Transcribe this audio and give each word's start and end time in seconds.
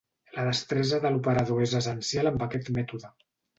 La 0.37 0.45
destresa 0.45 0.99
de 1.03 1.11
l'operador 1.17 1.63
és 1.67 1.77
essencial 1.83 2.33
amb 2.33 2.49
aquest 2.49 2.75
mètode. 2.81 3.15